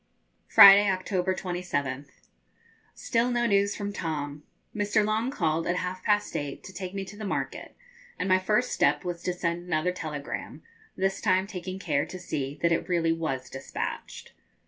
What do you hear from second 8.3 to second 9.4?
first step was to